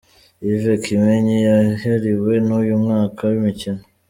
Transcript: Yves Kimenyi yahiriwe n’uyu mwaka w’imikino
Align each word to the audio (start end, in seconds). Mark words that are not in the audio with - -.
Yves 0.47 0.65
Kimenyi 0.83 1.35
yahiriwe 1.49 2.33
n’uyu 2.47 2.75
mwaka 2.83 3.21
w’imikino 3.29 3.81